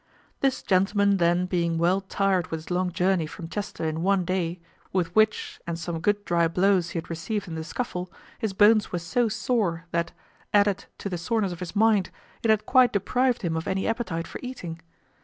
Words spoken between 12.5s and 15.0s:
quite deprived him of any appetite for eating.